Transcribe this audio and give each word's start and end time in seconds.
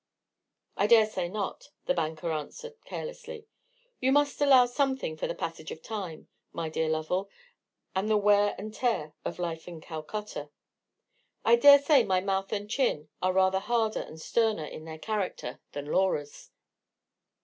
"I 0.75 0.87
dare 0.87 1.05
say 1.05 1.29
not," 1.29 1.69
the 1.85 1.93
banker 1.93 2.31
answered, 2.31 2.73
carelessly; 2.85 3.45
"you 3.99 4.11
must 4.11 4.41
allow 4.41 4.65
something 4.65 5.15
for 5.15 5.27
the 5.27 5.35
passage 5.35 5.69
of 5.69 5.83
time, 5.83 6.27
my 6.51 6.69
dear 6.69 6.89
Lovell, 6.89 7.29
and 7.95 8.09
the 8.09 8.17
wear 8.17 8.55
and 8.57 8.73
tear 8.73 9.13
of 9.23 9.37
a 9.37 9.41
life 9.43 9.67
in 9.67 9.79
Calcutta. 9.79 10.49
I 11.45 11.55
dare 11.55 11.77
say 11.79 12.03
my 12.03 12.19
mouth 12.19 12.51
and 12.51 12.67
chin 12.67 13.09
are 13.21 13.31
rather 13.31 13.59
harder 13.59 14.01
and 14.01 14.19
sterner 14.19 14.65
in 14.65 14.85
their 14.85 14.97
character 14.97 15.59
than 15.73 15.85
Laura's." 15.85 16.49